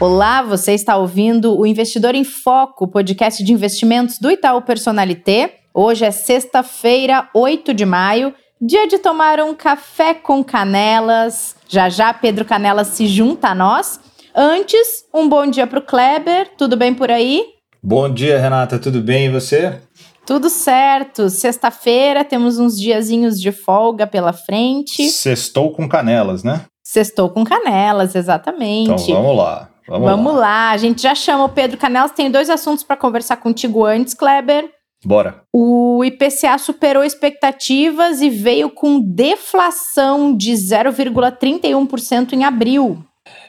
[0.00, 5.56] Olá, você está ouvindo o Investidor em Foco, podcast de investimentos do Itaú Personalité.
[5.74, 11.54] Hoje é sexta-feira, 8 de maio, dia de tomar um café com canelas.
[11.68, 14.00] Já já Pedro Canelas se junta a nós.
[14.34, 16.50] Antes, um bom dia para o Kleber.
[16.56, 17.44] Tudo bem por aí?
[17.82, 18.78] Bom dia, Renata.
[18.78, 19.82] Tudo bem e você?
[20.24, 21.28] Tudo certo.
[21.28, 25.10] Sexta-feira, temos uns diazinhos de folga pela frente.
[25.10, 26.64] Sextou com canelas, né?
[26.82, 28.90] Sextou com canelas, exatamente.
[28.90, 29.68] Então vamos lá.
[29.90, 30.40] Vamos, Vamos lá.
[30.40, 30.70] lá.
[30.70, 32.12] A gente já chama o Pedro Canelas.
[32.12, 34.70] Tem dois assuntos para conversar contigo antes, Kleber.
[35.04, 35.42] Bora.
[35.52, 43.04] O IPCA superou expectativas e veio com deflação de 0,31% em abril.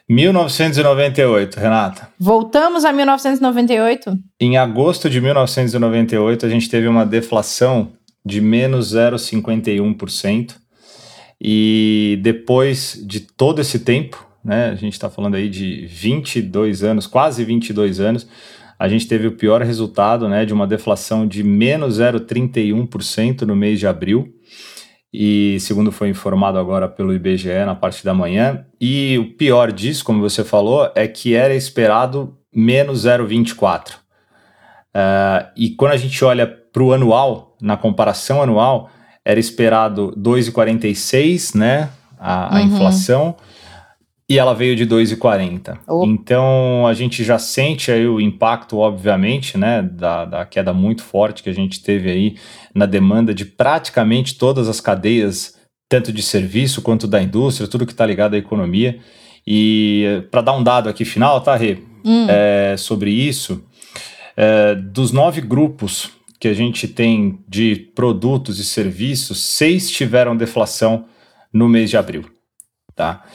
[0.09, 2.09] 1998, Renata.
[2.19, 4.17] Voltamos a 1998?
[4.39, 7.91] Em agosto de 1998, a gente teve uma deflação
[8.25, 10.55] de menos 0,51%.
[11.39, 14.69] E depois de todo esse tempo, né?
[14.69, 18.27] A gente está falando aí de 22 anos, quase 22 anos.
[18.77, 23.79] A gente teve o pior resultado, né, de uma deflação de menos 0,31% no mês
[23.79, 24.33] de abril.
[25.13, 28.65] E segundo foi informado agora pelo IBGE na parte da manhã.
[28.79, 33.91] E o pior disso, como você falou, é que era esperado menos 0,24.
[33.91, 33.97] Uh,
[34.95, 38.89] eh, e quando a gente olha para o anual, na comparação anual,
[39.23, 41.89] era esperado 2,46, né?
[42.17, 42.67] A, a uhum.
[42.67, 43.35] inflação
[44.31, 45.77] e ela veio de 2,40.
[45.89, 46.05] Oh.
[46.05, 51.43] Então a gente já sente aí o impacto, obviamente, né, da, da queda muito forte
[51.43, 52.35] que a gente teve aí
[52.73, 55.59] na demanda de praticamente todas as cadeias,
[55.89, 58.99] tanto de serviço quanto da indústria, tudo que está ligado à economia.
[59.45, 62.25] E para dar um dado aqui final, tá, Rê, hum.
[62.29, 63.61] é, sobre isso,
[64.37, 66.09] é, dos nove grupos
[66.39, 71.03] que a gente tem de produtos e serviços, seis tiveram deflação
[71.53, 72.23] no mês de abril.
[72.95, 73.25] Tá?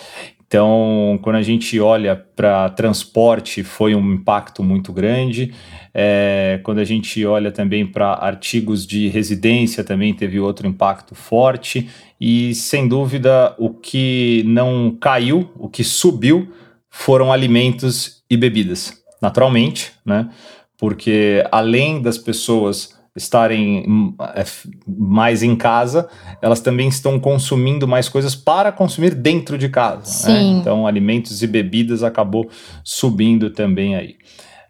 [0.47, 5.53] Então, quando a gente olha para transporte, foi um impacto muito grande.
[5.93, 11.91] É, quando a gente olha também para artigos de residência, também teve outro impacto forte.
[12.21, 16.53] E, sem dúvida, o que não caiu, o que subiu,
[16.89, 19.03] foram alimentos e bebidas.
[19.21, 20.31] Naturalmente, né?
[20.79, 24.44] Porque além das pessoas estarem hum, é,
[24.87, 26.09] mais em casa,
[26.43, 30.28] elas também estão consumindo mais coisas para consumir dentro de casa.
[30.28, 30.43] Né?
[30.43, 32.49] Então, alimentos e bebidas acabou
[32.84, 34.16] subindo também aí.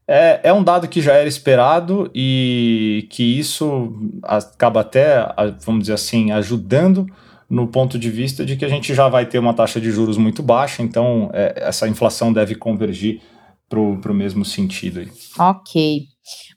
[0.09, 3.93] É, é um dado que já era esperado e que isso
[4.23, 5.27] acaba até,
[5.65, 7.07] vamos dizer assim, ajudando
[7.51, 10.17] no ponto de vista de que a gente já vai ter uma taxa de juros
[10.17, 13.21] muito baixa, então é, essa inflação deve convergir
[13.69, 15.01] para o mesmo sentido.
[15.01, 15.11] Aí.
[15.39, 16.07] Ok.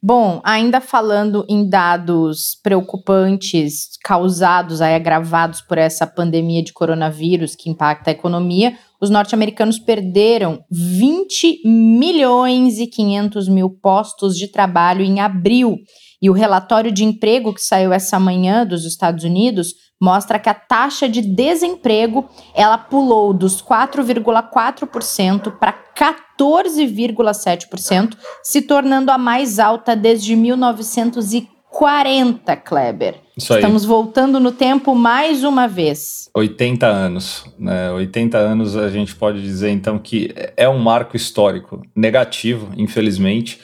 [0.01, 7.69] Bom, ainda falando em dados preocupantes causados, aí, agravados por essa pandemia de coronavírus que
[7.69, 15.19] impacta a economia, os norte-americanos perderam 20 milhões e 500 mil postos de trabalho em
[15.19, 15.77] abril.
[16.21, 20.53] E o relatório de emprego que saiu essa manhã dos Estados Unidos mostra que a
[20.53, 30.33] taxa de desemprego ela pulou dos 4,4% para 14,7%, se tornando a mais alta desde
[30.35, 33.28] 1940, Kleber.
[33.39, 33.59] Isso aí.
[33.59, 36.29] Estamos voltando no tempo mais uma vez.
[36.35, 37.89] 80 anos, né?
[37.91, 43.59] 80 anos a gente pode dizer então que é um marco histórico negativo, infelizmente,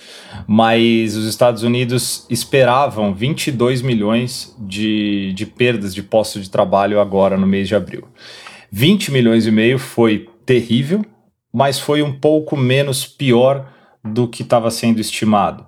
[0.48, 7.38] mas os Estados Unidos esperavam 22 milhões de, de perdas de postos de trabalho agora
[7.38, 8.08] no mês de abril.
[8.72, 11.04] 20 milhões e meio foi terrível,
[11.54, 13.70] mas foi um pouco menos pior
[14.04, 15.66] do que estava sendo estimado.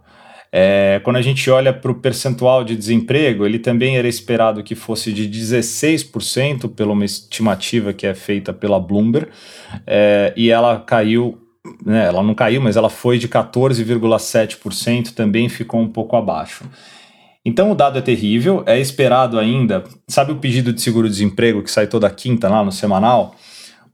[0.52, 4.76] É, quando a gente olha para o percentual de desemprego, ele também era esperado que
[4.76, 9.28] fosse de 16%, pela uma estimativa que é feita pela Bloomberg,
[9.86, 11.38] é, e ela caiu,
[11.86, 16.64] né, ela não caiu, mas ela foi de 14,7%, também ficou um pouco abaixo.
[17.46, 19.86] Então o dado é terrível, é esperado ainda.
[20.06, 23.36] Sabe o pedido de seguro-desemprego que sai toda quinta lá no semanal?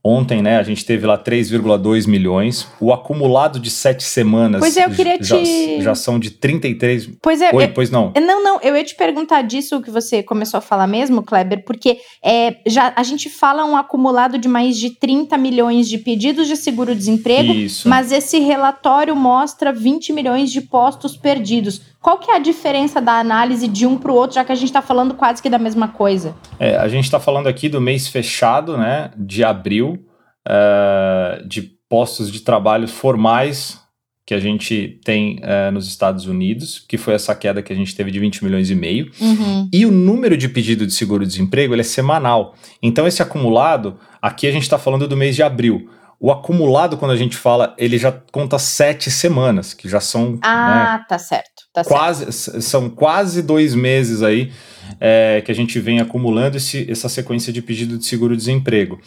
[0.06, 2.68] Ontem, né, a gente teve lá 3,2 milhões.
[2.78, 4.60] O acumulado de sete semanas.
[4.60, 5.80] Pois é, eu queria já, te.
[5.80, 7.08] Já são de 33.
[7.22, 7.54] Pois é.
[7.54, 7.72] Oi, eu...
[7.72, 8.12] pois não.
[8.14, 11.96] Não, não, eu ia te perguntar disso que você começou a falar mesmo, Kleber, porque
[12.22, 16.56] é, já, a gente fala um acumulado de mais de 30 milhões de pedidos de
[16.56, 17.54] seguro-desemprego,
[17.86, 21.80] mas esse relatório mostra 20 milhões de postos perdidos.
[22.04, 24.54] Qual que é a diferença da análise de um para o outro, já que a
[24.54, 26.36] gente está falando quase que da mesma coisa?
[26.60, 30.04] É, a gente está falando aqui do mês fechado, né, de abril,
[30.46, 33.80] uh, de postos de trabalho formais
[34.26, 37.96] que a gente tem uh, nos Estados Unidos, que foi essa queda que a gente
[37.96, 39.10] teve de 20 milhões e meio.
[39.18, 39.70] Uhum.
[39.72, 42.54] E o número de pedido de seguro-desemprego é semanal.
[42.82, 45.88] Então, esse acumulado, aqui a gente está falando do mês de abril.
[46.20, 50.38] O acumulado, quando a gente fala, ele já conta sete semanas, que já são.
[50.42, 51.64] Ah, né, tá certo.
[51.72, 52.62] Tá quase, certo.
[52.62, 54.52] São quase dois meses aí
[55.00, 59.00] é, que a gente vem acumulando esse, essa sequência de pedido de seguro-desemprego.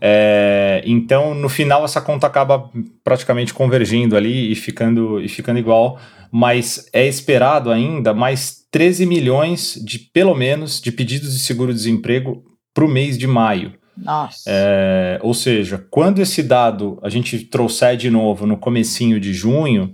[0.00, 2.70] É, então, no final, essa conta acaba
[3.02, 5.98] praticamente convergindo ali e ficando, e ficando igual,
[6.30, 12.42] mas é esperado ainda mais 13 milhões de, pelo menos, de pedidos de seguro-desemprego
[12.72, 13.74] para o mês de maio.
[13.96, 14.44] Nossa.
[14.46, 19.92] É, ou seja, quando esse dado a gente trouxer de novo no comecinho de junho,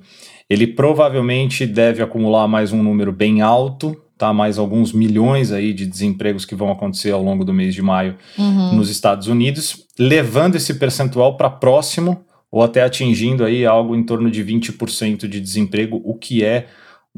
[0.49, 4.33] ele provavelmente deve acumular mais um número bem alto, tá?
[4.33, 8.17] Mais alguns milhões aí de desempregos que vão acontecer ao longo do mês de maio
[8.39, 8.75] uhum.
[8.75, 14.31] nos Estados Unidos, levando esse percentual para próximo ou até atingindo aí algo em torno
[14.31, 16.67] de 20% de desemprego, o que é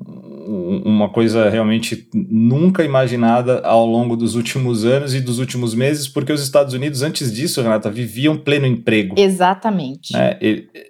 [0.03, 6.33] uma coisa realmente nunca imaginada ao longo dos últimos anos e dos últimos meses, porque
[6.33, 9.15] os Estados Unidos, antes disso, Renata, viviam pleno emprego.
[9.19, 10.13] Exatamente.
[10.13, 10.39] Né?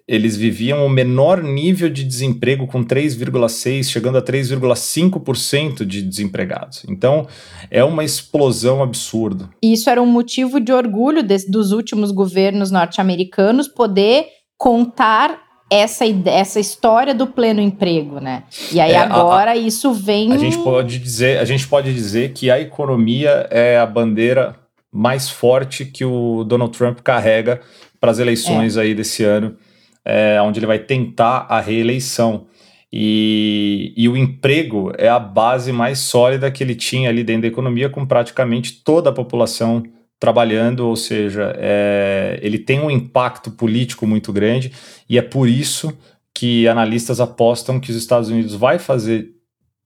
[0.07, 6.85] Eles viviam o menor nível de desemprego, com 3,6%, chegando a 3,5% de desempregados.
[6.89, 7.27] Então,
[7.71, 9.51] é uma explosão absurda.
[9.63, 14.27] Isso era um motivo de orgulho dos últimos governos norte-americanos poder
[14.57, 18.43] contar essa, essa história do pleno emprego, né?
[18.73, 20.33] E aí é, agora a, isso vem.
[20.33, 24.57] A gente pode dizer, a gente pode dizer que a economia é a bandeira
[24.93, 27.61] mais forte que o Donald Trump carrega
[28.01, 28.81] para as eleições é.
[28.81, 29.57] aí desse ano,
[30.05, 32.47] é, onde ele vai tentar a reeleição.
[32.93, 37.49] E, e o emprego é a base mais sólida que ele tinha ali dentro da
[37.49, 39.85] economia, com praticamente toda a população
[40.21, 44.71] trabalhando, ou seja, é, ele tem um impacto político muito grande
[45.09, 45.97] e é por isso
[46.35, 49.31] que analistas apostam que os Estados Unidos vai fazer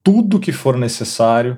[0.03, 1.57] tudo que for necessário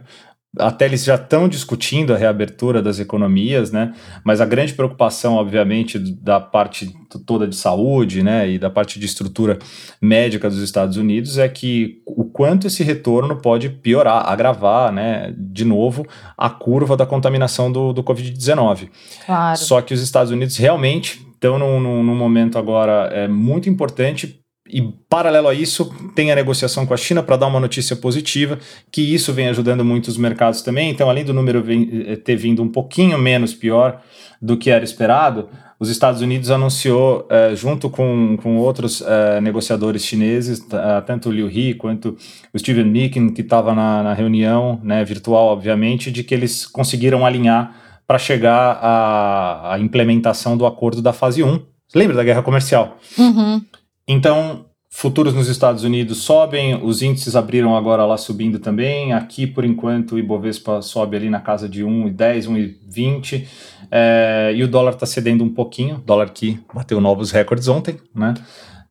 [0.58, 3.94] até eles já estão discutindo a reabertura das economias, né?
[4.24, 6.94] Mas a grande preocupação, obviamente, da parte
[7.26, 9.58] toda de saúde, né, e da parte de estrutura
[10.02, 15.64] médica dos Estados Unidos é que o quanto esse retorno pode piorar, agravar, né, de
[15.64, 16.06] novo,
[16.38, 18.90] a curva da contaminação do, do Covid-19.
[19.26, 19.58] Claro.
[19.58, 24.42] Só que os Estados Unidos realmente estão num, num, num momento agora é, muito importante
[24.70, 28.60] e paralelo a isso, tem a negociação com a China para dar uma notícia positiva,
[28.92, 30.90] que isso vem ajudando muito os mercados também.
[30.90, 34.02] Então, além do número eh, ter vindo um pouquinho menos pior
[34.42, 35.50] do que era esperado,
[35.80, 40.60] os Estados Unidos anunciou, eh, junto com, com outros eh, negociadores chineses,
[41.06, 42.18] tanto o Liu He quanto
[42.54, 47.26] o Steven Mikin, que estava na, na, reunião né, virtual, obviamente, de que eles conseguiram
[47.26, 47.76] alinhar
[48.08, 51.60] para chegar à, à implementação do acordo da fase 1.
[51.94, 52.98] Lembra da guerra comercial?
[53.18, 53.62] Uhum.
[54.08, 59.14] Então, futuros nos Estados Unidos sobem, os índices abriram agora lá subindo também.
[59.14, 63.48] Aqui, por enquanto, o Ibovespa sobe ali na casa de 1,10, 1,20.
[63.92, 66.02] É, e o dólar está cedendo um pouquinho.
[66.06, 68.34] dólar que bateu novos recordes ontem, né?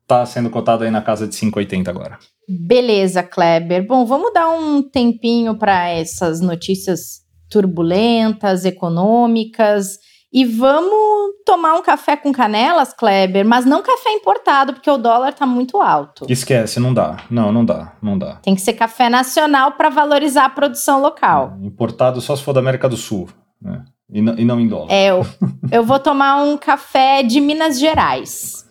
[0.01, 2.17] Está sendo cotado aí na casa de 5,80 agora.
[2.47, 3.85] Beleza, Kleber.
[3.85, 9.97] Bom, vamos dar um tempinho para essas notícias turbulentas, econômicas.
[10.31, 15.33] E vamos tomar um café com canelas, Kleber, mas não café importado, porque o dólar
[15.33, 16.25] tá muito alto.
[16.29, 17.17] Esquece, não dá.
[17.29, 18.35] Não, não dá, não dá.
[18.43, 21.57] Tem que ser café nacional para valorizar a produção local.
[21.61, 23.29] É, importado só se for da América do Sul,
[23.61, 23.85] né?
[24.11, 24.91] E não, e não em dólar.
[24.91, 25.25] É, eu,
[25.71, 28.65] eu vou tomar um café de Minas Gerais.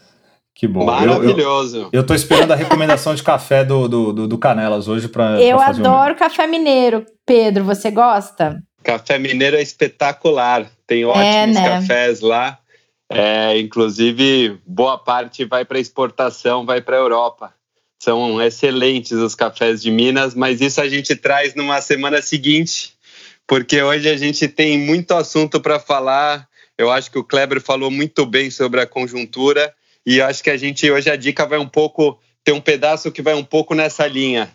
[0.55, 0.87] Que bom.
[0.87, 1.77] Maravilhoso.
[1.77, 5.07] Eu, eu, eu tô esperando a recomendação de café do, do, do, do Canelas hoje
[5.07, 5.41] para.
[5.41, 6.17] Eu pra adoro um...
[6.17, 7.05] café mineiro.
[7.27, 8.63] Pedro, você gosta?
[8.83, 10.67] Café mineiro é espetacular.
[10.87, 11.69] Tem é, ótimos é, né?
[11.69, 12.59] cafés lá.
[13.09, 17.55] É, inclusive, boa parte vai para exportação, vai para a Europa.
[17.99, 22.93] São excelentes os cafés de Minas, mas isso a gente traz numa semana seguinte,
[23.47, 26.49] porque hoje a gente tem muito assunto para falar.
[26.77, 29.73] Eu acho que o Kleber falou muito bem sobre a conjuntura
[30.05, 33.23] e acho que a gente hoje a dica vai um pouco ter um pedaço que
[33.23, 34.51] vai um pouco nessa linha.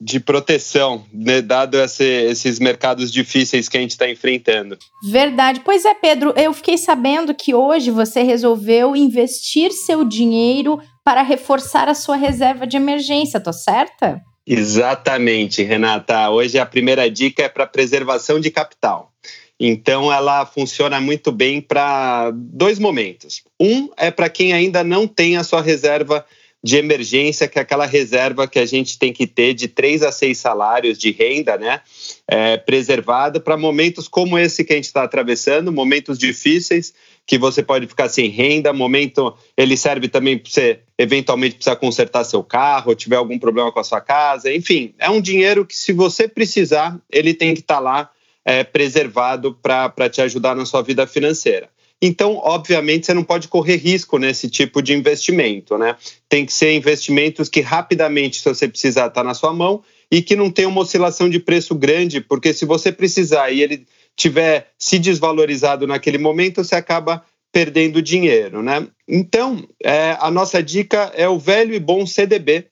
[0.00, 4.76] De proteção, né, dado esse, esses mercados difíceis que a gente está enfrentando.
[5.10, 5.60] Verdade.
[5.64, 11.88] Pois é, Pedro, eu fiquei sabendo que hoje você resolveu investir seu dinheiro para reforçar
[11.88, 14.20] a sua reserva de emergência, tô certa?
[14.46, 16.30] Exatamente, Renata.
[16.30, 19.12] Hoje a primeira dica é para preservação de capital.
[19.58, 23.42] Então, ela funciona muito bem para dois momentos.
[23.58, 26.24] Um é para quem ainda não tem a sua reserva
[26.66, 30.10] de emergência, que é aquela reserva que a gente tem que ter de três a
[30.10, 31.80] seis salários de renda, né?
[32.26, 36.92] É, preservada para momentos como esse que a gente está atravessando, momentos difíceis,
[37.24, 39.32] que você pode ficar sem renda, momento.
[39.56, 43.84] Ele serve também para você eventualmente precisar consertar seu carro, tiver algum problema com a
[43.84, 47.80] sua casa, enfim, é um dinheiro que, se você precisar, ele tem que estar tá
[47.80, 48.10] lá
[48.44, 51.70] é, preservado para te ajudar na sua vida financeira.
[52.00, 55.96] Então, obviamente, você não pode correr risco nesse tipo de investimento, né?
[56.28, 60.36] Tem que ser investimentos que rapidamente, se você precisar, está na sua mão e que
[60.36, 64.98] não tem uma oscilação de preço grande, porque se você precisar e ele tiver se
[64.98, 68.86] desvalorizado naquele momento, você acaba perdendo dinheiro, né?
[69.08, 72.66] Então, é, a nossa dica é o velho e bom CDB,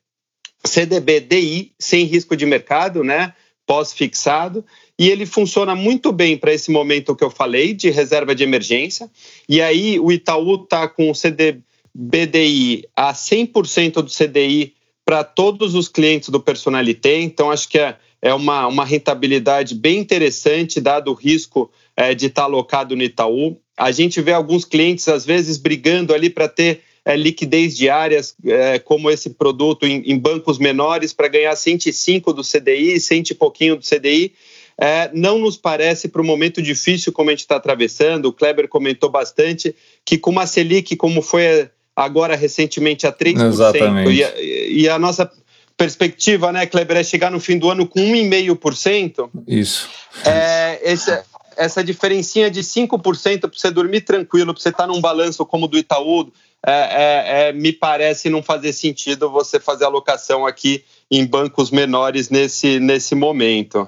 [0.67, 3.33] CDB DI, sem risco de mercado, né?
[3.67, 4.65] Pós-fixado,
[4.99, 9.11] e ele funciona muito bem para esse momento que eu falei, de reserva de emergência.
[9.49, 14.75] E aí o Itaú está com o CDBDI a 100% do CDI
[15.05, 19.99] para todos os clientes do Personalité, então acho que é, é uma, uma rentabilidade bem
[19.99, 23.59] interessante, dado o risco é, de estar tá alocado no Itaú.
[23.77, 28.79] A gente vê alguns clientes, às vezes, brigando ali para ter é, liquidez diárias, é,
[28.79, 33.77] como esse produto, em, em bancos menores, para ganhar 105 do CDI, 100 e pouquinho
[33.77, 34.33] do CDI
[34.79, 38.27] é, não nos parece para o momento difícil como a gente está atravessando.
[38.27, 44.11] O Kleber comentou bastante que com uma Selic, como foi agora recentemente a 3%, Exatamente.
[44.13, 45.31] E, a, e a nossa
[45.77, 49.31] perspectiva, né, Kleber, é chegar no fim do ano com 1,5%.
[49.47, 49.89] Isso.
[50.25, 51.23] É, esse,
[51.57, 55.67] essa diferencinha de 5% para você dormir tranquilo, para você estar tá num balanço como
[55.67, 56.33] o do Itaú,
[56.67, 62.31] é, é, é, me parece não fazer sentido você fazer alocação aqui em bancos menores
[62.31, 63.87] nesse, nesse momento.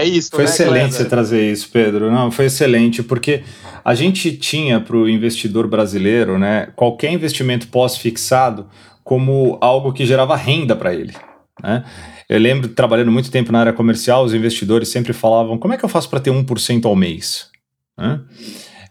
[0.00, 0.30] É isso.
[0.30, 2.10] Foi né, excelente você trazer isso, Pedro.
[2.10, 3.42] Não, foi excelente, porque
[3.84, 8.66] a gente tinha para o investidor brasileiro, né, qualquer investimento pós-fixado
[9.04, 11.14] como algo que gerava renda para ele.
[11.62, 11.84] Né?
[12.28, 15.84] Eu lembro, trabalhando muito tempo na área comercial, os investidores sempre falavam: como é que
[15.84, 17.48] eu faço para ter 1% ao mês?
[17.96, 18.20] Né?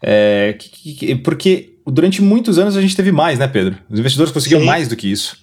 [0.01, 3.77] É, que, que, porque durante muitos anos a gente teve mais, né, Pedro?
[3.89, 4.65] Os investidores conseguiam Sim.
[4.65, 5.38] mais do que isso.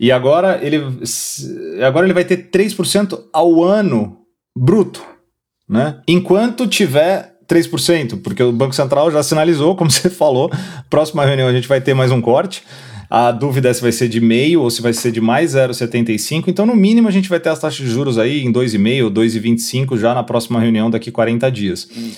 [0.00, 0.82] E agora ele,
[1.86, 4.25] agora ele vai ter 3% ao ano
[4.56, 5.04] bruto,
[5.68, 6.00] né?
[6.08, 10.50] Enquanto tiver 3%, porque o Banco Central já sinalizou, como você falou,
[10.88, 12.62] próxima reunião a gente vai ter mais um corte.
[13.08, 16.48] A dúvida é se vai ser de meio ou se vai ser de mais 0,75.
[16.48, 19.10] Então, no mínimo, a gente vai ter as taxas de juros aí em 2,5 ou
[19.12, 21.88] 2,25 já na próxima reunião daqui 40 dias.
[21.96, 22.10] Hum.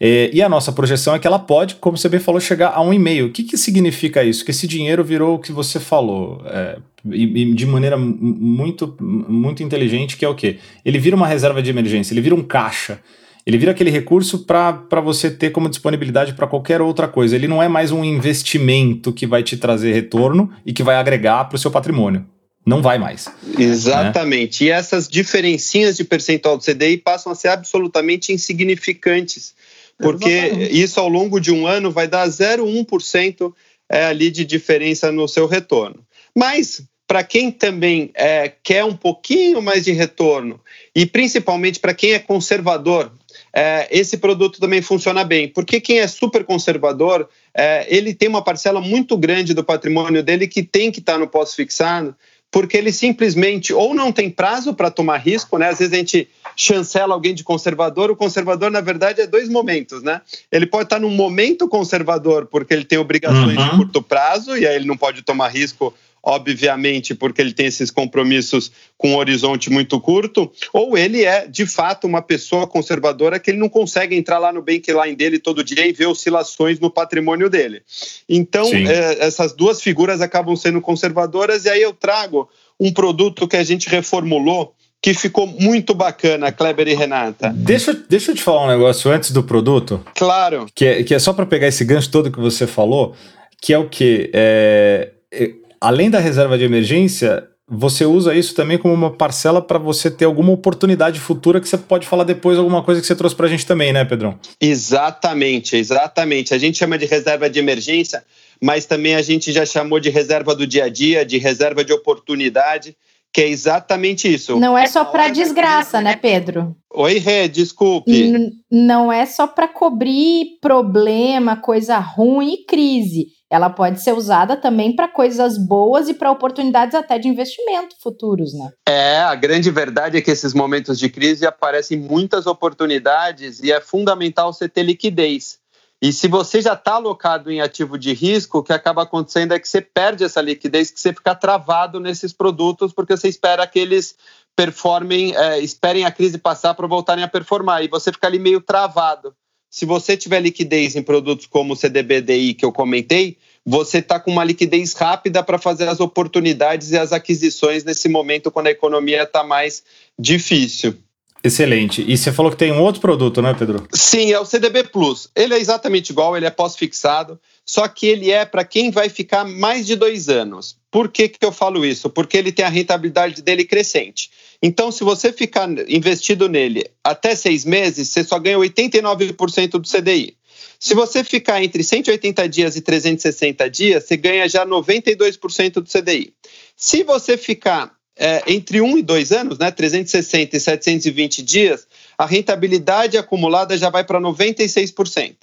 [0.00, 2.80] É, e a nossa projeção é que ela pode, como você bem falou, chegar a
[2.80, 3.26] um e-mail.
[3.26, 4.44] O que, que significa isso?
[4.44, 6.78] Que esse dinheiro virou o que você falou, é,
[7.10, 10.58] e, e, de maneira muito, muito inteligente, que é o quê?
[10.84, 13.00] Ele vira uma reserva de emergência, ele vira um caixa.
[13.46, 17.36] Ele vira aquele recurso para você ter como disponibilidade para qualquer outra coisa.
[17.36, 21.44] Ele não é mais um investimento que vai te trazer retorno e que vai agregar
[21.44, 22.26] para o seu patrimônio.
[22.66, 23.28] Não vai mais.
[23.56, 24.64] Exatamente.
[24.64, 24.70] Né?
[24.70, 29.54] E essas diferencinhas de percentual do CDI passam a ser absolutamente insignificantes
[29.98, 30.82] porque Exatamente.
[30.82, 33.52] isso ao longo de um ano vai dar 0,1%
[33.88, 36.04] é, ali de diferença no seu retorno.
[36.34, 40.60] Mas para quem também é, quer um pouquinho mais de retorno
[40.94, 43.12] e principalmente para quem é conservador,
[43.52, 48.42] é, esse produto também funciona bem, porque quem é super conservador, é, ele tem uma
[48.42, 52.14] parcela muito grande do patrimônio dele que tem que estar tá no pós-fixado,
[52.50, 55.68] porque ele simplesmente ou não tem prazo para tomar risco, né?
[55.68, 60.02] Às vezes a gente chancela alguém de conservador, o conservador, na verdade, é dois momentos,
[60.02, 60.22] né?
[60.50, 63.64] Ele pode estar num momento conservador porque ele tem obrigações uhum.
[63.64, 65.92] de curto prazo e aí ele não pode tomar risco
[66.26, 71.64] obviamente, porque ele tem esses compromissos com um horizonte muito curto, ou ele é, de
[71.64, 75.86] fato, uma pessoa conservadora que ele não consegue entrar lá no bankline dele todo dia
[75.86, 77.80] e ver oscilações no patrimônio dele.
[78.28, 83.56] Então, é, essas duas figuras acabam sendo conservadoras, e aí eu trago um produto que
[83.56, 84.74] a gente reformulou
[85.06, 87.54] que ficou muito bacana, Kleber e Renata.
[87.54, 90.04] Deixa, deixa eu te falar um negócio antes do produto.
[90.16, 90.66] Claro.
[90.74, 93.14] Que é, que é só para pegar esse gancho todo que você falou,
[93.62, 94.28] que é o que?
[94.34, 99.78] É, é, além da reserva de emergência, você usa isso também como uma parcela para
[99.78, 103.36] você ter alguma oportunidade futura que você pode falar depois alguma coisa que você trouxe
[103.36, 104.36] para a gente também, né, Pedrão?
[104.60, 106.52] Exatamente, exatamente.
[106.52, 108.24] A gente chama de reserva de emergência,
[108.60, 111.92] mas também a gente já chamou de reserva do dia a dia, de reserva de
[111.92, 112.96] oportunidade
[113.36, 114.58] que é exatamente isso.
[114.58, 116.74] Não é só para desgraça, né, Pedro?
[116.90, 118.10] Oi, Rê, desculpe.
[118.10, 123.26] N não é só para cobrir problema, coisa ruim e crise.
[123.50, 128.54] Ela pode ser usada também para coisas boas e para oportunidades até de investimento futuros,
[128.54, 128.70] né?
[128.88, 133.82] É, a grande verdade é que esses momentos de crise aparecem muitas oportunidades e é
[133.82, 135.58] fundamental você ter liquidez.
[136.02, 139.58] E se você já está alocado em ativo de risco, o que acaba acontecendo é
[139.58, 143.78] que você perde essa liquidez, que você fica travado nesses produtos, porque você espera que
[143.78, 144.14] eles
[144.54, 148.60] performem, é, esperem a crise passar para voltarem a performar, e você fica ali meio
[148.60, 149.34] travado.
[149.70, 154.30] Se você tiver liquidez em produtos como o CDBDI que eu comentei, você está com
[154.30, 159.24] uma liquidez rápida para fazer as oportunidades e as aquisições nesse momento quando a economia
[159.24, 159.82] está mais
[160.18, 160.96] difícil.
[161.42, 162.04] Excelente.
[162.06, 163.86] E você falou que tem um outro produto, né, Pedro?
[163.92, 165.28] Sim, é o CDB Plus.
[165.34, 169.44] Ele é exatamente igual, ele é pós-fixado, só que ele é para quem vai ficar
[169.44, 170.76] mais de dois anos.
[170.90, 172.10] Por que, que eu falo isso?
[172.10, 174.30] Porque ele tem a rentabilidade dele crescente.
[174.62, 180.36] Então, se você ficar investido nele até seis meses, você só ganha 89% do CDI.
[180.78, 186.32] Se você ficar entre 180 dias e 360 dias, você ganha já 92% do CDI.
[186.76, 192.24] Se você ficar é, entre um e dois anos, né, 360 e 720 dias, a
[192.24, 195.36] rentabilidade acumulada já vai para 96%.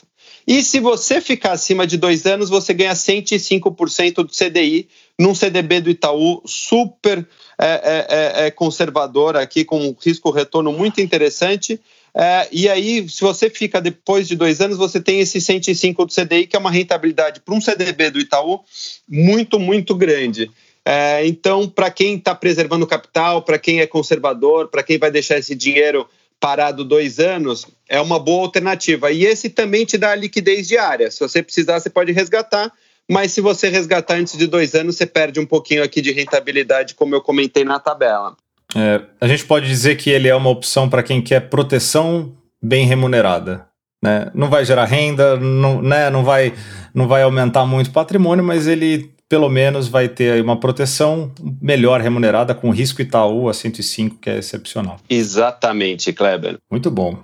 [0.46, 5.80] E se você ficar acima de dois anos, você ganha 105% do CDI num CDB
[5.80, 7.26] do Itaú super
[7.58, 11.80] é, é, é, é conservador aqui, com um risco-retorno muito interessante.
[12.16, 16.14] É, e aí, se você fica depois de dois anos, você tem esse 105 do
[16.14, 18.60] CDI, que é uma rentabilidade para um CDB do Itaú
[19.08, 20.52] muito, muito grande.
[20.86, 25.38] É, então, para quem está preservando capital, para quem é conservador, para quem vai deixar
[25.38, 26.08] esse dinheiro
[26.40, 29.10] parado dois anos, é uma boa alternativa.
[29.12, 31.10] E esse também te dá liquidez diária.
[31.10, 32.70] Se você precisar, você pode resgatar,
[33.10, 36.96] mas se você resgatar antes de dois anos, você perde um pouquinho aqui de rentabilidade,
[36.96, 38.36] como eu comentei na tabela.
[38.76, 42.86] É, a gente pode dizer que ele é uma opção para quem quer proteção bem
[42.86, 43.66] remunerada.
[44.02, 44.30] Né?
[44.34, 46.10] Não vai gerar renda, não, né?
[46.10, 46.54] não, vai,
[46.94, 52.02] não vai aumentar muito o patrimônio, mas ele pelo menos vai ter uma proteção melhor
[52.02, 54.98] remunerada com risco Itaú a 105, que é excepcional.
[55.10, 56.58] Exatamente, Kleber.
[56.70, 57.18] Muito bom.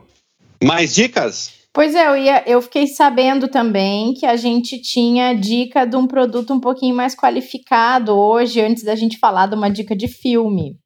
[0.63, 1.59] Mais dicas?
[1.71, 6.07] Pois é, eu, ia, eu fiquei sabendo também que a gente tinha dica de um
[6.07, 10.77] produto um pouquinho mais qualificado hoje, antes da gente falar de uma dica de filme.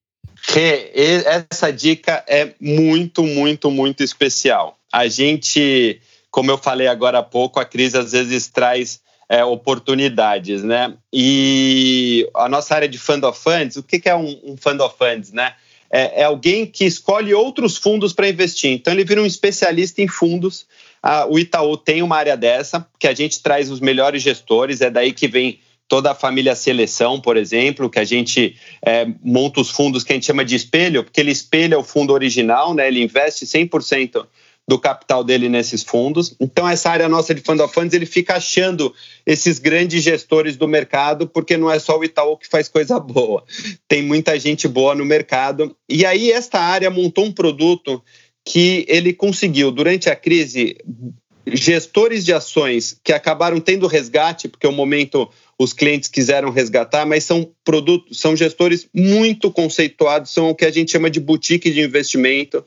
[0.46, 0.92] Que
[1.50, 4.78] essa dica é muito, muito, muito especial.
[4.92, 10.64] A gente, como eu falei agora há pouco, a crise às vezes traz é, oportunidades,
[10.64, 10.94] né?
[11.12, 14.82] E a nossa área de fund of funds, o que, que é um, um fund
[14.82, 15.54] of funds, né?
[15.92, 18.72] É, é, alguém que escolhe outros fundos para investir.
[18.72, 20.66] Então ele vira um especialista em fundos.
[21.02, 24.90] Ah, o Itaú tem uma área dessa, que a gente traz os melhores gestores, é
[24.90, 29.70] daí que vem toda a família seleção, por exemplo, que a gente é, monta os
[29.70, 32.88] fundos que a gente chama de espelho, porque ele espelha o fundo original, né?
[32.88, 34.26] Ele investe 100%
[34.68, 36.36] do capital dele nesses fundos.
[36.40, 38.94] Então, essa área nossa de fund of funds, ele fica achando
[39.26, 43.44] esses grandes gestores do mercado, porque não é só o Itaú que faz coisa boa.
[43.88, 45.76] Tem muita gente boa no mercado.
[45.90, 48.02] E aí, esta área montou um produto
[48.46, 50.78] que ele conseguiu, durante a crise,
[51.46, 57.24] gestores de ações que acabaram tendo resgate, porque o momento os clientes quiseram resgatar, mas
[57.24, 61.82] são produtos, são gestores muito conceituados, são o que a gente chama de boutique de
[61.82, 62.64] investimento.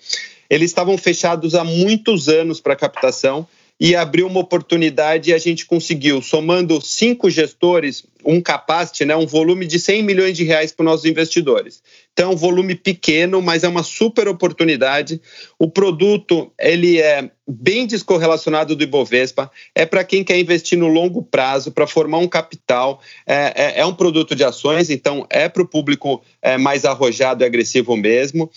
[0.48, 3.46] Eles estavam fechados há muitos anos para captação
[3.78, 9.26] e abriu uma oportunidade e a gente conseguiu, somando cinco gestores, um capacity, né, um
[9.26, 11.82] volume de 100 milhões de reais para os nossos investidores.
[12.12, 15.20] Então, é um volume pequeno, mas é uma super oportunidade.
[15.58, 21.22] O produto ele é bem descorrelacionado do Ibovespa, é para quem quer investir no longo
[21.22, 23.00] prazo, para formar um capital.
[23.26, 27.44] É, é, é, um produto de ações, então é para o público é, mais arrojado
[27.44, 28.50] e agressivo mesmo.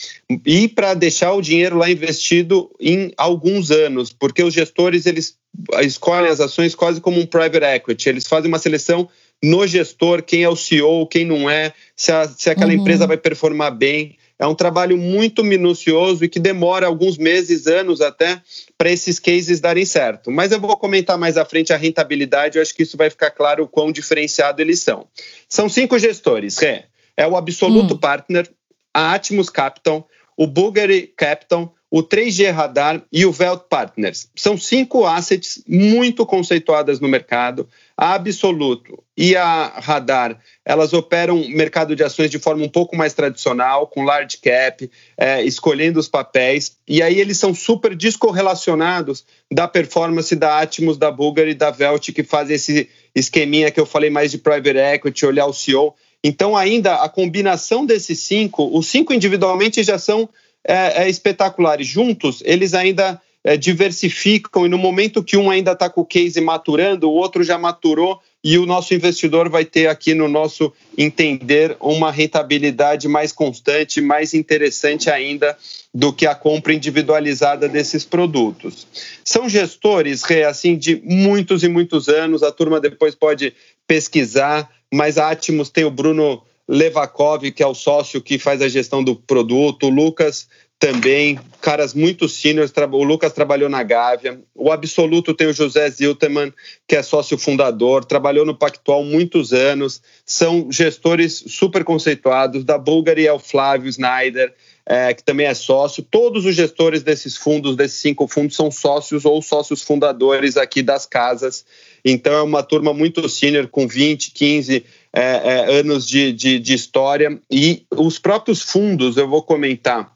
[0.46, 5.38] E para deixar o dinheiro lá investido em alguns anos, porque os gestores eles
[5.82, 9.10] escolhem as ações quase como um private equity, eles fazem uma seleção
[9.44, 12.80] no gestor, quem é o CEO, quem não é, se, a, se aquela uhum.
[12.80, 14.18] empresa vai performar bem.
[14.38, 18.42] É um trabalho muito minucioso e que demora alguns meses, anos até,
[18.78, 20.32] para esses cases darem certo.
[20.32, 23.32] Mas eu vou comentar mais à frente a rentabilidade, eu acho que isso vai ficar
[23.32, 25.08] claro o quão diferenciado eles são.
[25.50, 26.86] São cinco gestores, é,
[27.18, 28.00] é o Absoluto uhum.
[28.00, 28.50] Partner,
[28.94, 34.30] a Atmos Capital, o Bulgari Capital, o 3G Radar e o Velt Partners.
[34.36, 37.68] São cinco assets muito conceituadas no mercado.
[37.98, 43.14] A Absoluto e a Radar, elas operam mercado de ações de forma um pouco mais
[43.14, 46.78] tradicional, com large cap, é, escolhendo os papéis.
[46.88, 52.12] E aí eles são super descorrelacionados da performance da Atmos, da Bulgari e da Velt,
[52.12, 56.56] que fazem esse esqueminha que eu falei mais de private equity, olhar o CEO Então,
[56.56, 60.30] ainda a combinação desses cinco, os cinco individualmente já são
[60.68, 61.88] é, é, espetaculares.
[61.88, 66.40] Juntos, eles ainda é, diversificam e no momento que um ainda está com o case
[66.42, 71.76] maturando, o outro já maturou e o nosso investidor vai ter aqui no nosso entender
[71.80, 75.58] uma rentabilidade mais constante, mais interessante ainda
[75.94, 78.88] do que a compra individualizada desses produtos.
[79.26, 83.54] São gestores, assim, de muitos e muitos anos, a turma depois pode
[83.86, 88.70] pesquisar, mas a Atmos tem o Bruno Levakov, que é o sócio que faz a
[88.70, 94.72] gestão do produto, o Lucas também, caras muito seniors, o Lucas trabalhou na Gávea, o
[94.72, 96.54] Absoluto tem o José Zilterman,
[96.88, 103.28] que é sócio fundador, trabalhou no Pactual muitos anos, são gestores super conceituados, da Bulgari
[103.28, 104.54] é o Flávio Snyder,
[104.86, 109.26] é, que também é sócio, todos os gestores desses fundos, desses cinco fundos, são sócios
[109.26, 111.66] ou sócios fundadores aqui das casas,
[112.06, 116.74] então é uma turma muito senior, com 20, 15 é, é, anos de, de, de
[116.74, 120.12] história, e os próprios fundos, eu vou comentar,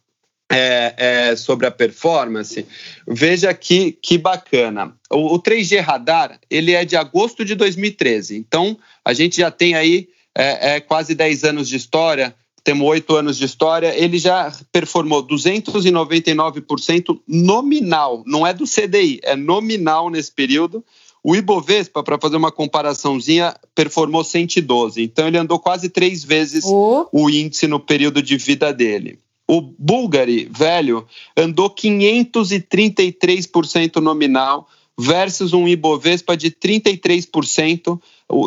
[0.52, 2.66] é, é, sobre a performance,
[3.08, 4.96] veja que, que bacana.
[5.10, 9.74] O, o, 3G Radar ele é de agosto de 2013, então a gente já tem
[9.74, 14.52] aí é, é quase 10 anos de história, temos 8 anos de história, ele já
[14.72, 20.84] performou 299% nominal, não é do CDI, é nominal nesse período.
[21.24, 27.08] O Ibovespa, para fazer uma comparaçãozinha, performou 112, então ele andou quase três vezes oh.
[27.14, 29.18] o índice no período de vida dele.
[29.48, 31.08] O Bulgari, velho,
[31.38, 34.68] andou 533% nominal
[35.00, 38.00] versus um Ibovespa de 33%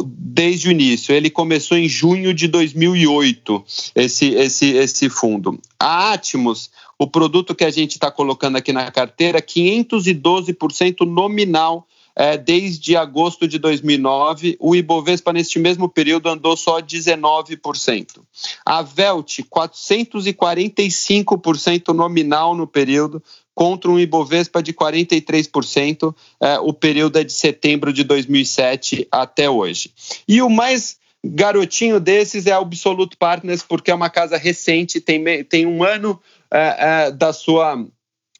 [0.07, 1.15] desde o início.
[1.15, 5.59] Ele começou em junho de 2008, esse, esse, esse fundo.
[5.79, 12.37] A Atmos, o produto que a gente está colocando aqui na carteira, 512% nominal é,
[12.38, 14.57] desde agosto de 2009.
[14.59, 18.22] O Ibovespa, neste mesmo período, andou só 19%.
[18.64, 23.22] A Velt, 445% nominal no período,
[23.55, 26.14] contra um Ibovespa de 43%.
[26.40, 29.90] É, o período é de setembro de 2007 até hoje.
[30.26, 35.42] E o mais garotinho desses é a Absolute Partners, porque é uma casa recente, tem,
[35.44, 36.20] tem um ano
[36.52, 37.85] é, é, da sua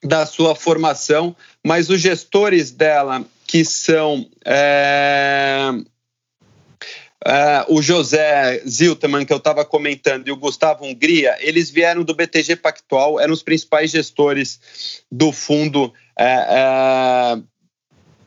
[0.03, 5.71] da sua formação, mas os gestores dela que são é,
[7.25, 12.13] é, o José Zilterman, que eu estava comentando, e o Gustavo Hungria, eles vieram do
[12.13, 14.59] BTG Pactual, eram os principais gestores
[15.11, 17.41] do fundo é, é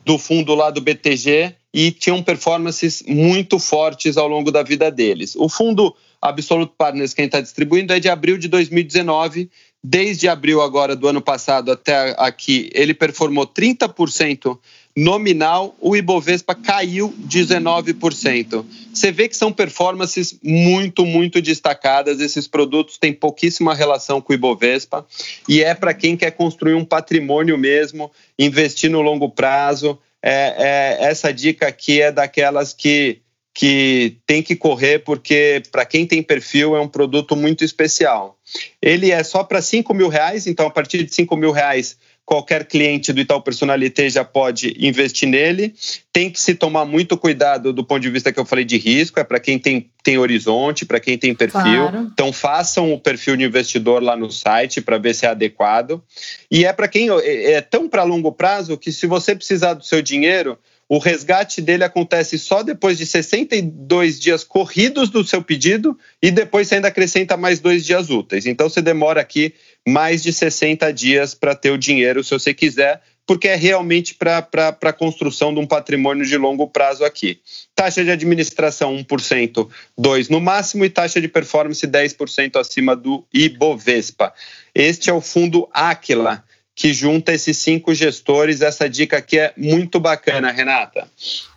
[0.04, 5.36] do fundo lá do BTG e tinham performances muito fortes ao longo da vida deles.
[5.36, 9.50] O fundo Absolute Partners, quem está distribuindo, é de abril de 2019
[9.82, 14.58] Desde abril agora do ano passado até aqui, ele performou 30%
[14.94, 18.64] nominal, o Ibovespa caiu 19%.
[18.92, 22.20] Você vê que são performances muito, muito destacadas.
[22.20, 25.06] Esses produtos têm pouquíssima relação com o Ibovespa
[25.48, 29.98] e é para quem quer construir um patrimônio mesmo, investir no longo prazo.
[30.22, 33.22] É, é, essa dica aqui é daquelas que
[33.60, 38.38] que tem que correr porque para quem tem perfil é um produto muito especial.
[38.80, 42.64] Ele é só para 5 mil reais, então a partir de 5 mil reais qualquer
[42.64, 45.74] cliente do Itaú Personalité já pode investir nele.
[46.10, 49.20] Tem que se tomar muito cuidado do ponto de vista que eu falei de risco,
[49.20, 51.60] é para quem tem, tem horizonte, para quem tem perfil.
[51.60, 52.10] Claro.
[52.14, 56.02] Então façam o perfil de investidor lá no site para ver se é adequado.
[56.50, 59.84] E é para quem é, é tão para longo prazo que se você precisar do
[59.84, 60.56] seu dinheiro,
[60.90, 66.66] o resgate dele acontece só depois de 62 dias corridos do seu pedido e depois
[66.66, 68.44] você ainda acrescenta mais dois dias úteis.
[68.44, 69.54] Então você demora aqui
[69.86, 74.48] mais de 60 dias para ter o dinheiro, se você quiser, porque é realmente para
[74.82, 77.38] a construção de um patrimônio de longo prazo aqui.
[77.72, 84.34] Taxa de administração 1%, 2% no máximo, e taxa de performance 10% acima do Ibovespa.
[84.74, 86.42] Este é o fundo Aquila
[86.80, 88.62] que junta esses cinco gestores.
[88.62, 91.06] Essa dica aqui é muito bacana, Renata.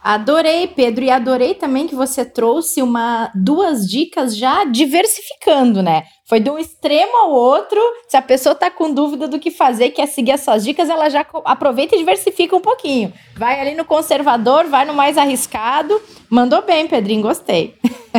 [0.03, 6.03] Adorei, Pedro, e adorei também que você trouxe uma duas dicas já diversificando, né?
[6.25, 7.79] Foi de um extremo ao outro.
[8.09, 11.07] Se a pessoa tá com dúvida do que fazer, quer seguir as suas dicas, ela
[11.07, 13.13] já aproveita e diversifica um pouquinho.
[13.37, 16.01] Vai ali no conservador, vai no mais arriscado.
[16.29, 17.75] Mandou bem, Pedrinho, gostei.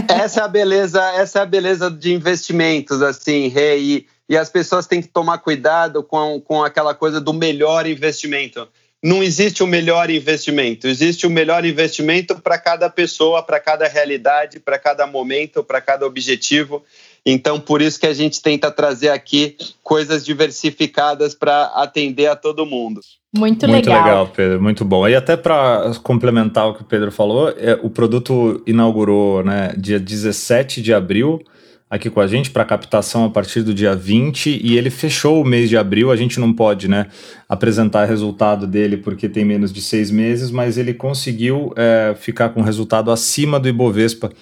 [0.08, 3.82] Essa é a beleza, essa é a beleza de investimentos, assim, Rei.
[3.82, 8.66] E, e as pessoas têm que tomar cuidado com, com aquela coisa do melhor investimento.
[9.02, 14.58] não existe o melhor investimento, existe o melhor investimento para cada pessoa, para cada realidade,
[14.58, 16.82] para cada momento, para cada objetivo.
[17.26, 22.66] Então, por isso que a gente tenta trazer aqui coisas diversificadas para atender a todo
[22.66, 23.00] mundo.
[23.36, 24.04] Muito, muito legal.
[24.04, 25.08] legal, Pedro, muito bom.
[25.08, 29.98] E até para complementar o que o Pedro falou, é, o produto inaugurou né, dia
[29.98, 31.42] 17 de abril
[31.88, 35.44] aqui com a gente para captação a partir do dia 20 e ele fechou o
[35.44, 36.10] mês de abril.
[36.10, 37.06] A gente não pode né,
[37.48, 42.62] apresentar resultado dele porque tem menos de seis meses, mas ele conseguiu é, ficar com
[42.62, 44.32] resultado acima do Ibovespa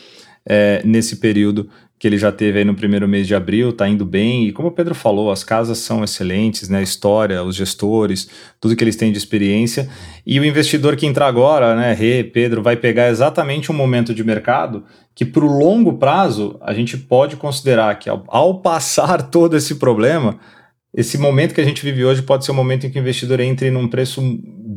[0.47, 1.69] é, nesse período
[2.03, 4.49] que ele já teve aí no primeiro mês de abril, está indo bem.
[4.49, 6.79] E como o Pedro falou, as casas são excelentes, né?
[6.79, 8.29] A história, os gestores,
[8.61, 9.89] tudo que eles têm de experiência.
[10.27, 14.25] E o investidor que entrar agora, né, Rê, Pedro, vai pegar exatamente um momento de
[14.25, 14.83] mercado
[15.15, 19.77] que, para o longo prazo, a gente pode considerar que, ao, ao passar todo esse
[19.77, 20.41] problema,
[20.93, 23.01] esse momento que a gente vive hoje pode ser o um momento em que o
[23.01, 24.21] investidor entre num preço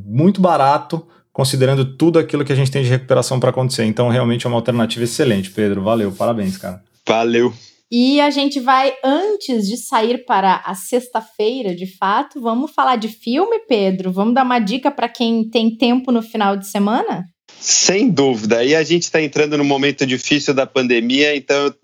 [0.05, 3.83] muito barato considerando tudo aquilo que a gente tem de recuperação para acontecer.
[3.83, 5.81] Então, realmente é uma alternativa excelente, Pedro.
[5.81, 6.81] Valeu, parabéns, cara.
[7.07, 7.53] Valeu.
[7.91, 13.07] E a gente vai, antes de sair para a sexta-feira, de fato, vamos falar de
[13.07, 14.11] filme, Pedro?
[14.11, 17.25] Vamos dar uma dica para quem tem tempo no final de semana?
[17.59, 18.63] Sem dúvida.
[18.63, 21.75] E a gente está entrando no momento difícil da pandemia, então eu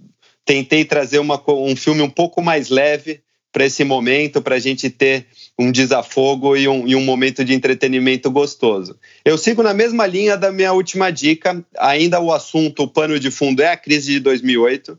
[0.43, 3.21] tentei trazer uma, um filme um pouco mais leve
[3.51, 5.27] para esse momento, para a gente ter
[5.59, 8.97] um desafogo e um, e um, momento de entretenimento gostoso.
[9.23, 13.29] Eu sigo na mesma linha da minha última dica, ainda o assunto, o pano de
[13.29, 14.97] fundo é a crise de 2008,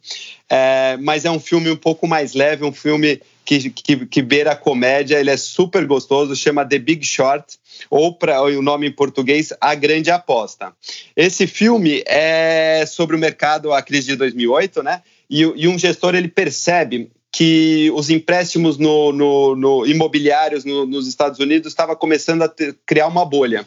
[0.48, 4.52] é, mas é um filme um pouco mais leve, um filme que, que, que beira
[4.52, 7.58] a comédia, ele é super gostoso, chama The Big Short,
[7.90, 10.72] ou para o nome em português, A Grande Aposta.
[11.16, 15.02] Esse filme é sobre o mercado, a crise de 2008, né?
[15.28, 21.08] E, e um gestor ele percebe que os empréstimos no, no, no imobiliários no, nos
[21.08, 23.66] Estados Unidos estava começando a ter, criar uma bolha.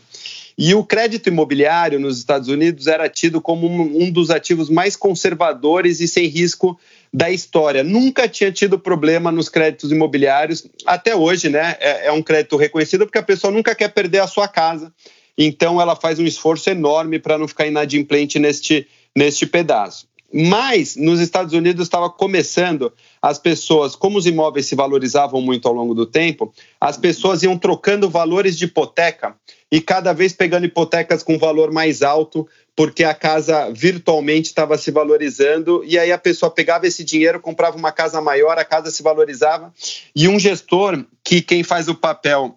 [0.57, 4.95] E o crédito imobiliário nos Estados Unidos era tido como um, um, dos ativos mais
[4.95, 6.79] conservadores e sem risco
[7.11, 7.83] da história.
[7.83, 11.75] Nunca tinha tido problema nos créditos imobiliários, até hoje, né?
[11.79, 14.93] É, é um crédito reconhecido porque a pessoa nunca quer perder a sua casa.
[15.37, 20.07] Então ela faz um esforço enorme para não ficar inadimplente neste, neste pedaço.
[20.37, 25.73] Mas nos Estados Unidos estava começando as pessoas, como os imóveis se valorizavam muito ao
[25.73, 29.33] longo do tempo, as pessoas iam trocando valores de hipoteca
[29.71, 32.45] e cada vez pegando hipotecas com valor mais alto,
[32.75, 37.77] porque a casa virtualmente estava se valorizando e aí a pessoa pegava esse dinheiro, comprava
[37.77, 39.73] uma casa maior, a casa se valorizava
[40.13, 42.53] e um gestor que quem faz o papel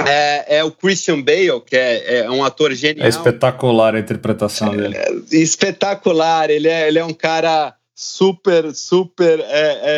[0.00, 3.06] é, é, o Christian Bale, que é, é, um ator genial.
[3.06, 4.96] É espetacular a interpretação dele.
[4.96, 9.44] É, espetacular, ele é, ele é um cara super, super é,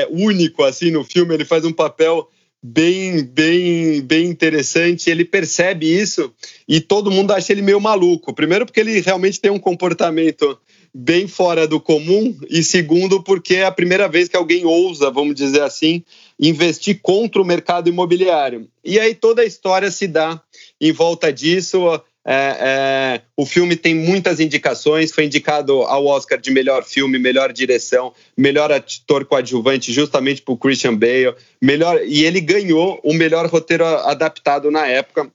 [0.03, 1.35] é, único assim no filme.
[1.35, 2.29] Ele faz um papel
[2.63, 5.09] bem, bem, bem interessante.
[5.09, 6.33] Ele percebe isso
[6.69, 8.35] e todo mundo acha ele meio maluco.
[8.35, 10.59] Primeiro, porque ele realmente tem um comportamento
[10.95, 15.35] bem fora do comum, e segundo, porque é a primeira vez que alguém ousa, vamos
[15.35, 16.05] dizer assim,
[16.39, 18.69] investir contra o mercado imobiliário.
[18.85, 20.41] E aí toda a história se dá
[20.81, 22.01] em volta disso.
[22.27, 27.53] É, é, o filme tem muitas indicações, foi indicado ao Oscar de melhor filme, melhor
[27.53, 33.85] direção, melhor ator coadjuvante, justamente por Christian Bale, melhor e ele ganhou o melhor roteiro
[33.85, 35.31] adaptado na época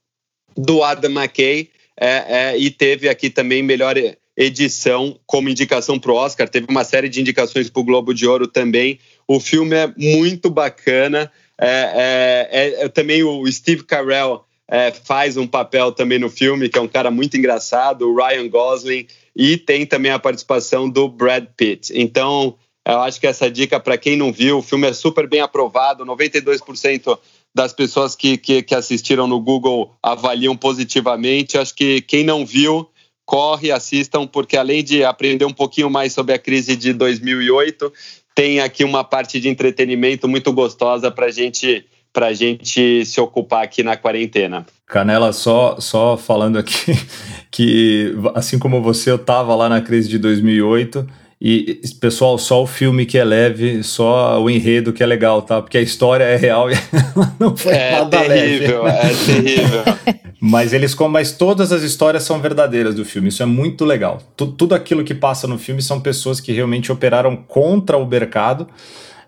[0.58, 3.96] do Adam McKay é, é e teve aqui também melhor
[4.40, 6.48] edição como indicação para o Oscar.
[6.48, 8.98] Teve uma série de indicações para o Globo de Ouro também.
[9.30, 11.32] O filme é muito bacana.
[11.56, 12.48] É,
[12.82, 16.82] é, é, também o Steve Carell é, faz um papel também no filme, que é
[16.82, 21.92] um cara muito engraçado, o Ryan Gosling, e tem também a participação do Brad Pitt.
[21.94, 25.42] Então, eu acho que essa dica, para quem não viu, o filme é super bem
[25.42, 27.20] aprovado, 92%
[27.54, 31.56] das pessoas que, que, que assistiram no Google avaliam positivamente.
[31.56, 32.90] Acho que quem não viu
[33.28, 37.94] corre, assistam, porque além de aprender um pouquinho mais sobre a crise de 2008,
[38.40, 43.84] tem aqui uma parte de entretenimento muito gostosa para gente, a gente se ocupar aqui
[43.84, 44.66] na quarentena.
[44.88, 46.98] Canela, só, só falando aqui
[47.52, 51.06] que, assim como você, eu estava lá na crise de 2008
[51.42, 55.62] e, pessoal, só o filme que é leve, só o enredo que é legal, tá?
[55.62, 56.76] Porque a história é real e
[57.40, 58.98] não foi é nada terrível, leve.
[58.98, 59.84] É terrível,
[60.42, 63.28] Mas eles, mas todas as histórias são verdadeiras do filme.
[63.28, 64.22] Isso é muito legal.
[64.38, 68.66] Tudo, tudo aquilo que passa no filme são pessoas que realmente operaram contra o mercado.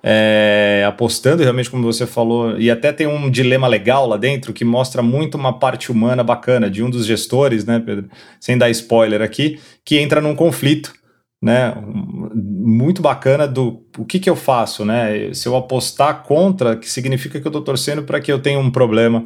[0.02, 4.66] É, apostando realmente, como você falou, e até tem um dilema legal lá dentro que
[4.66, 8.10] mostra muito uma parte humana bacana de um dos gestores, né, Pedro?
[8.40, 10.94] Sem dar spoiler aqui, que entra num conflito
[11.42, 11.74] né,
[12.34, 15.34] muito bacana do o que, que eu faço, né?
[15.34, 18.70] Se eu apostar contra, que significa que eu estou torcendo para que eu tenha um
[18.70, 19.26] problema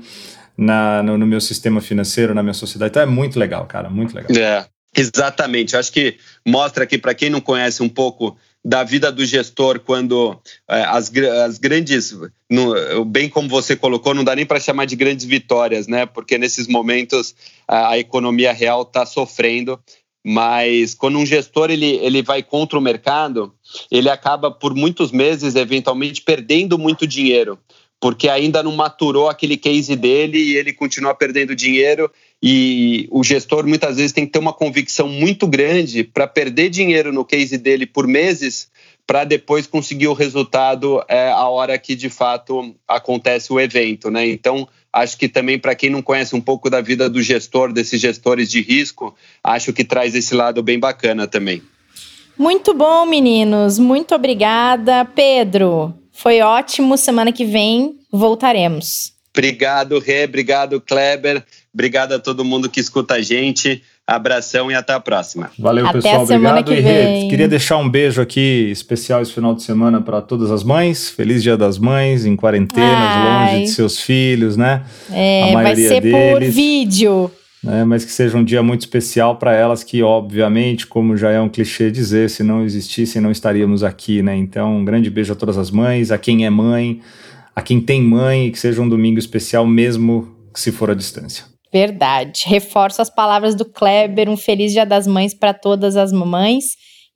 [0.57, 2.91] na, no, no, meu sistema financeiro, na minha sociedade.
[2.91, 4.31] Então é muito legal, cara, muito legal.
[4.37, 5.73] É, exatamente.
[5.73, 9.79] Eu acho que mostra aqui, para quem não conhece um pouco da vida do gestor,
[9.81, 11.11] quando é, as,
[11.45, 12.17] as grandes,
[12.49, 16.05] no, bem como você colocou, não dá nem para chamar de grandes vitórias, né?
[16.05, 17.35] Porque nesses momentos
[17.67, 19.79] a, a economia real está sofrendo.
[20.27, 23.53] Mas quando um gestor ele, ele vai contra o mercado,
[23.91, 27.59] ele acaba por muitos meses, eventualmente, perdendo muito dinheiro
[27.99, 32.11] porque ainda não maturou aquele case dele e ele continua perdendo dinheiro.
[32.43, 37.11] E o gestor muitas vezes tem que ter uma convicção muito grande para perder dinheiro
[37.11, 38.69] no case dele por meses,
[39.07, 44.11] para depois conseguir o resultado é, a hora que de fato acontece o evento.
[44.11, 44.27] Né?
[44.27, 47.99] Então, acho que também para quem não conhece um pouco da vida do gestor, desses
[47.99, 51.61] gestores de risco, acho que traz esse lado bem bacana também.
[52.37, 53.77] Muito bom, meninos.
[53.77, 55.03] Muito obrigada.
[55.03, 56.97] Pedro, foi ótimo.
[56.97, 59.13] Semana que vem voltaremos.
[59.33, 60.23] Obrigado, Rê.
[60.23, 61.43] Obrigado, Kleber.
[61.73, 63.83] Obrigado a todo mundo que escuta a gente.
[64.07, 65.49] Abração e até a próxima.
[65.57, 66.23] Valeu, até pessoal.
[66.23, 66.73] Obrigado.
[66.73, 70.63] e Rê, queria deixar um beijo aqui especial esse final de semana para todas as
[70.63, 71.09] mães.
[71.09, 74.83] Feliz Dia das Mães, em quarentena, longe de seus filhos, né?
[75.11, 76.33] É, vai ser deles.
[76.33, 77.31] por vídeo
[77.65, 81.41] né, mas que seja um dia muito especial para elas, que obviamente, como já é
[81.41, 84.35] um clichê dizer, se não existissem, não estaríamos aqui, né?
[84.35, 87.01] Então, um grande beijo a todas as mães, a quem é mãe,
[87.55, 90.93] a quem tem mãe, e que seja um domingo especial, mesmo que se for à
[90.93, 91.54] distância.
[91.71, 92.43] Verdade.
[92.47, 96.65] Reforço as palavras do Kleber, um feliz Dia das Mães para todas as mamães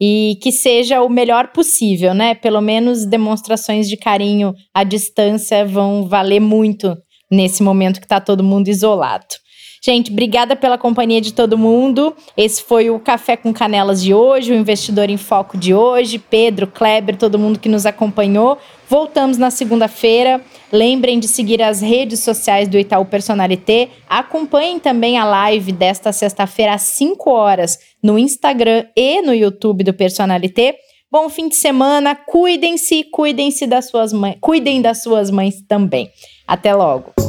[0.02, 2.34] e que seja o melhor possível, né?
[2.34, 6.96] Pelo menos demonstrações de carinho à distância vão valer muito
[7.30, 9.28] nesse momento que está todo mundo isolado.
[9.82, 12.13] Gente, obrigada pela companhia de todo mundo.
[12.36, 16.20] Esse foi o Café com Canelas de hoje, o Investidor em Foco de hoje.
[16.20, 18.58] Pedro, Kleber, todo mundo que nos acompanhou.
[18.89, 20.42] Voltamos na segunda-feira.
[20.72, 23.89] Lembrem de seguir as redes sociais do Itaú Personalité.
[24.10, 29.94] Acompanhem também a live desta sexta-feira às 5 horas no Instagram e no YouTube do
[29.94, 30.76] Personalité.
[31.12, 36.12] Bom fim de semana, cuidem-se, cuidem-se das suas mães, cuidem das suas mães também.
[36.48, 37.29] Até logo.